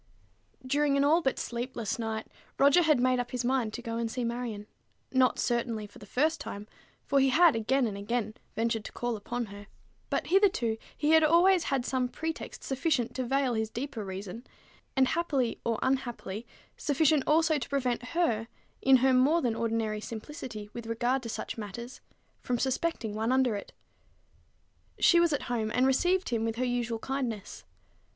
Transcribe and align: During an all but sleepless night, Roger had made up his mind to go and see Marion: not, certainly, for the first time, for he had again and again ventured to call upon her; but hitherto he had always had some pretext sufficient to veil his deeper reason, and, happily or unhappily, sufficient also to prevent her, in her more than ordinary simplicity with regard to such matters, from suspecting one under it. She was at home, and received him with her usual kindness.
During 0.65 0.97
an 0.97 1.03
all 1.03 1.21
but 1.21 1.37
sleepless 1.37 1.99
night, 1.99 2.25
Roger 2.57 2.81
had 2.81 2.99
made 2.99 3.19
up 3.19 3.29
his 3.29 3.45
mind 3.45 3.71
to 3.73 3.83
go 3.83 3.97
and 3.97 4.09
see 4.09 4.23
Marion: 4.23 4.65
not, 5.11 5.37
certainly, 5.37 5.85
for 5.85 5.99
the 5.99 6.07
first 6.07 6.41
time, 6.41 6.67
for 7.05 7.19
he 7.19 7.29
had 7.29 7.55
again 7.55 7.85
and 7.85 7.95
again 7.95 8.33
ventured 8.55 8.83
to 8.85 8.91
call 8.93 9.15
upon 9.15 9.45
her; 9.53 9.67
but 10.09 10.25
hitherto 10.25 10.75
he 10.97 11.11
had 11.11 11.23
always 11.23 11.65
had 11.65 11.85
some 11.85 12.07
pretext 12.09 12.63
sufficient 12.63 13.13
to 13.13 13.23
veil 13.23 13.53
his 13.53 13.69
deeper 13.69 14.03
reason, 14.03 14.43
and, 14.97 15.09
happily 15.09 15.59
or 15.63 15.77
unhappily, 15.83 16.47
sufficient 16.77 17.21
also 17.27 17.59
to 17.59 17.69
prevent 17.69 18.01
her, 18.01 18.47
in 18.81 18.97
her 19.05 19.13
more 19.13 19.39
than 19.43 19.53
ordinary 19.53 20.01
simplicity 20.01 20.67
with 20.73 20.87
regard 20.87 21.21
to 21.21 21.29
such 21.29 21.59
matters, 21.59 22.01
from 22.41 22.57
suspecting 22.57 23.13
one 23.13 23.31
under 23.31 23.55
it. 23.55 23.71
She 24.97 25.19
was 25.19 25.31
at 25.31 25.43
home, 25.43 25.69
and 25.69 25.85
received 25.85 26.29
him 26.29 26.43
with 26.43 26.55
her 26.55 26.65
usual 26.65 26.97
kindness. 26.97 27.65